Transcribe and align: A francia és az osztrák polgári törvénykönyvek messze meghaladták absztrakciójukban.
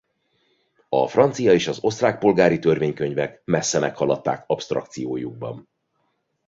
A 0.89 1.07
francia 1.07 1.53
és 1.53 1.67
az 1.67 1.77
osztrák 1.83 2.17
polgári 2.19 2.59
törvénykönyvek 2.59 3.41
messze 3.45 3.79
meghaladták 3.79 4.43
absztrakciójukban. 4.47 5.69